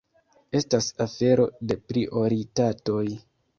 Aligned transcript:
Estas 0.59 0.87
afero 1.05 1.45
de 1.73 1.79
prioritatoj. 1.93 3.07